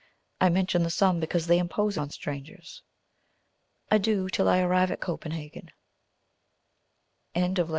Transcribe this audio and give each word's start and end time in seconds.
I 0.39 0.49
mention 0.49 0.81
the 0.81 0.89
sum, 0.89 1.19
because 1.19 1.45
they 1.45 1.59
impose 1.59 1.95
on 1.95 2.09
strangers. 2.09 2.81
Adieu! 3.91 4.29
till 4.29 4.49
I 4.49 4.59
arrive 4.59 4.89
at 4.89 4.99
Copenhagen. 4.99 5.69
LETTER 7.35 7.65
XVIII. 7.67 7.69